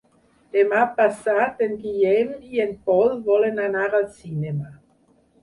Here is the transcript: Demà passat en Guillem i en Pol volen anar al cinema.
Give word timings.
Demà 0.55 0.77
passat 0.99 1.61
en 1.65 1.75
Guillem 1.83 2.31
i 2.57 2.65
en 2.65 2.73
Pol 2.89 3.15
volen 3.29 3.63
anar 3.69 3.87
al 4.01 4.09
cinema. 4.25 4.75